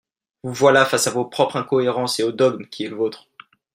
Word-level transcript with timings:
Vous 0.41 0.51
voilà 0.53 0.83
face 0.83 1.05
à 1.05 1.11
vos 1.11 1.25
propres 1.25 1.57
incohérences 1.57 2.19
et 2.19 2.23
au 2.23 2.31
dogme 2.31 2.65
qui 2.65 2.85
est 2.85 2.89
le 2.89 2.95
vôtre. 2.95 3.27